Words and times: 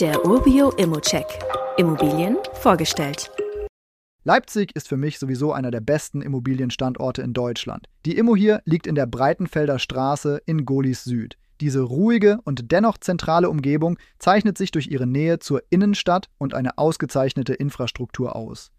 Der 0.00 0.26
Urbio 0.26 0.72
Immocheck. 0.72 1.24
Immobilien 1.78 2.36
vorgestellt. 2.52 3.30
Leipzig 4.24 4.76
ist 4.76 4.88
für 4.88 4.98
mich 4.98 5.18
sowieso 5.18 5.54
einer 5.54 5.70
der 5.70 5.80
besten 5.80 6.20
Immobilienstandorte 6.20 7.22
in 7.22 7.32
Deutschland. 7.32 7.86
Die 8.04 8.18
Immo 8.18 8.36
hier 8.36 8.60
liegt 8.66 8.86
in 8.86 8.94
der 8.94 9.06
Breitenfelder 9.06 9.78
Straße 9.78 10.42
in 10.44 10.66
Golis 10.66 11.04
Süd. 11.04 11.38
Diese 11.62 11.80
ruhige 11.80 12.40
und 12.44 12.72
dennoch 12.72 12.98
zentrale 12.98 13.48
Umgebung 13.48 13.96
zeichnet 14.18 14.58
sich 14.58 14.70
durch 14.70 14.88
ihre 14.88 15.06
Nähe 15.06 15.38
zur 15.38 15.62
Innenstadt 15.70 16.28
und 16.36 16.52
eine 16.52 16.76
ausgezeichnete 16.76 17.54
Infrastruktur 17.54 18.36
aus. 18.36 18.72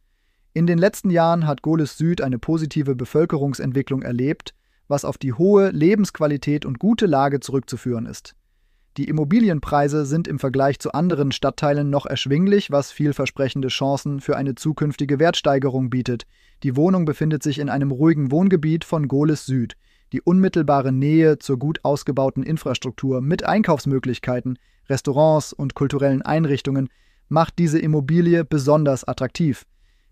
In 0.53 0.67
den 0.67 0.77
letzten 0.77 1.09
Jahren 1.09 1.47
hat 1.47 1.63
Golis 1.63 1.97
Süd 1.97 2.21
eine 2.21 2.37
positive 2.37 2.95
Bevölkerungsentwicklung 2.95 4.03
erlebt, 4.03 4.53
was 4.87 5.03
auf 5.03 5.17
die 5.17 5.33
hohe 5.33 5.71
Lebensqualität 5.71 6.63
und 6.63 6.77
gute 6.77 7.07
Lage 7.07 7.39
zurückzuführen 7.39 8.05
ist. 8.05 8.35
Die 8.97 9.07
Immobilienpreise 9.09 10.07
sind 10.07 10.27
im 10.27 10.39
Vergleich 10.39 10.79
zu 10.79 10.91
anderen 10.91 11.31
Stadtteilen 11.31 11.91
noch 11.91 12.07
erschwinglich, 12.07 12.71
was 12.71 12.91
vielversprechende 12.91 13.67
Chancen 13.67 14.21
für 14.21 14.35
eine 14.35 14.55
zukünftige 14.55 15.19
Wertsteigerung 15.19 15.91
bietet. 15.91 16.23
Die 16.63 16.75
Wohnung 16.75 17.05
befindet 17.05 17.43
sich 17.43 17.59
in 17.59 17.69
einem 17.69 17.91
ruhigen 17.91 18.31
Wohngebiet 18.31 18.83
von 18.83 19.07
Gohlis 19.07 19.45
Süd. 19.45 19.75
Die 20.13 20.21
unmittelbare 20.21 20.91
Nähe 20.91 21.37
zur 21.37 21.59
gut 21.59 21.81
ausgebauten 21.83 22.41
Infrastruktur 22.41 23.21
mit 23.21 23.43
Einkaufsmöglichkeiten, 23.43 24.57
Restaurants 24.89 25.53
und 25.53 25.75
kulturellen 25.75 26.23
Einrichtungen 26.23 26.89
macht 27.29 27.59
diese 27.59 27.77
Immobilie 27.77 28.45
besonders 28.45 29.07
attraktiv. 29.07 29.65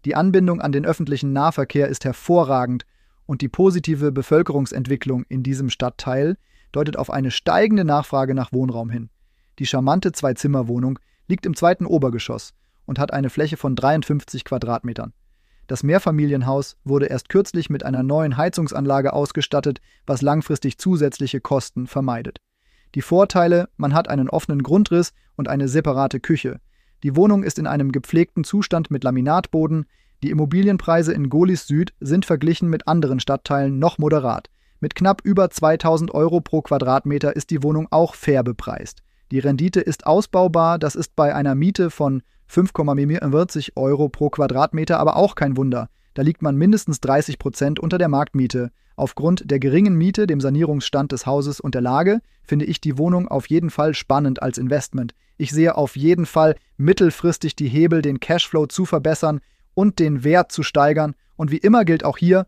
Die 0.03 0.13
Anbindung 0.13 0.61
an 0.61 0.71
den 0.71 0.85
öffentlichen 0.85 1.33
Nahverkehr 1.33 1.87
ist 1.87 2.05
hervorragend 2.05 2.85
und 3.25 3.41
die 3.41 3.49
positive 3.49 4.11
Bevölkerungsentwicklung 4.11 5.25
in 5.27 5.41
diesem 5.41 5.71
Stadtteil 5.71 6.37
deutet 6.75 6.97
auf 6.97 7.09
eine 7.09 7.31
steigende 7.31 7.85
Nachfrage 7.85 8.35
nach 8.35 8.51
Wohnraum 8.51 8.89
hin. 8.89 9.09
Die 9.59 9.65
charmante 9.65 10.11
Zwei-Zimmer-Wohnung 10.11 10.99
liegt 11.27 11.45
im 11.45 11.55
zweiten 11.55 11.85
Obergeschoss 11.85 12.53
und 12.85 12.99
hat 12.99 13.13
eine 13.13 13.29
Fläche 13.29 13.57
von 13.57 13.75
53 13.75 14.43
Quadratmetern. 14.43 15.13
Das 15.67 15.81
Mehrfamilienhaus 15.81 16.77
wurde 16.83 17.07
erst 17.07 17.29
kürzlich 17.29 17.69
mit 17.69 17.83
einer 17.83 18.03
neuen 18.03 18.37
Heizungsanlage 18.37 19.13
ausgestattet, 19.13 19.79
was 20.05 20.21
langfristig 20.21 20.77
zusätzliche 20.77 21.41
Kosten 21.41 21.87
vermeidet. 21.87 22.39
Die 22.93 23.01
Vorteile, 23.01 23.69
man 23.75 23.93
hat 23.93 24.07
einen 24.07 24.29
offenen 24.29 24.61
Grundriss 24.61 25.13
und 25.35 25.47
eine 25.47 25.67
separate 25.67 26.19
Küche. 26.19 26.59
Die 27.03 27.15
Wohnung 27.15 27.43
ist 27.43 27.57
in 27.57 27.67
einem 27.67 27.91
gepflegten 27.91 28.43
Zustand 28.43 28.91
mit 28.91 29.03
Laminatboden. 29.03 29.85
Die 30.23 30.29
Immobilienpreise 30.29 31.13
in 31.13 31.29
Golis 31.29 31.67
Süd 31.67 31.93
sind 31.99 32.25
verglichen 32.25 32.69
mit 32.69 32.87
anderen 32.87 33.19
Stadtteilen 33.19 33.79
noch 33.79 33.97
moderat. 33.97 34.49
Mit 34.79 34.95
knapp 34.95 35.21
über 35.23 35.49
2000 35.49 36.13
Euro 36.13 36.41
pro 36.41 36.61
Quadratmeter 36.61 37.35
ist 37.35 37.49
die 37.49 37.63
Wohnung 37.63 37.87
auch 37.91 38.15
fair 38.15 38.43
bepreist. 38.43 39.01
Die 39.31 39.39
Rendite 39.39 39.81
ist 39.81 40.05
ausbaubar, 40.05 40.77
das 40.77 40.95
ist 40.95 41.15
bei 41.15 41.33
einer 41.33 41.55
Miete 41.55 41.89
von 41.89 42.21
5,44 42.49 43.71
Euro 43.75 44.09
pro 44.09 44.29
Quadratmeter 44.29 44.99
aber 44.99 45.15
auch 45.15 45.35
kein 45.35 45.57
Wunder. 45.57 45.89
Da 46.13 46.21
liegt 46.21 46.41
man 46.41 46.55
mindestens 46.55 47.01
30 47.01 47.39
Prozent 47.39 47.79
unter 47.79 47.97
der 47.97 48.07
Marktmiete. 48.07 48.71
Aufgrund 48.95 49.49
der 49.49 49.59
geringen 49.59 49.95
Miete, 49.95 50.27
dem 50.27 50.39
Sanierungsstand 50.39 51.11
des 51.11 51.25
Hauses 51.25 51.59
und 51.59 51.75
der 51.75 51.81
Lage 51.81 52.21
finde 52.43 52.65
ich 52.65 52.79
die 52.79 52.97
Wohnung 52.97 53.27
auf 53.27 53.47
jeden 53.47 53.69
Fall 53.69 53.93
spannend 53.93 54.41
als 54.41 54.57
Investment. 54.57 55.13
Ich 55.37 55.51
sehe 55.51 55.75
auf 55.75 55.97
jeden 55.97 56.25
Fall 56.25 56.55
mittelfristig 56.77 57.55
die 57.55 57.67
Hebel, 57.67 58.01
den 58.01 58.21
Cashflow 58.21 58.67
zu 58.67 58.85
verbessern 58.85 59.41
und 59.73 59.99
den 59.99 60.23
Wert 60.23 60.51
zu 60.51 60.63
steigern. 60.63 61.15
Und 61.35 61.51
wie 61.51 61.57
immer 61.57 61.83
gilt 61.83 62.05
auch 62.05 62.17
hier, 62.17 62.47